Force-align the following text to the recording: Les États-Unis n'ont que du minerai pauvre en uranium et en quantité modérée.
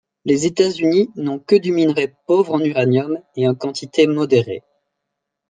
Les 0.25 0.47
États-Unis 0.47 1.11
n'ont 1.15 1.37
que 1.37 1.55
du 1.55 1.71
minerai 1.71 2.11
pauvre 2.25 2.55
en 2.55 2.59
uranium 2.63 3.19
et 3.35 3.47
en 3.47 3.53
quantité 3.53 4.07
modérée. 4.07 4.63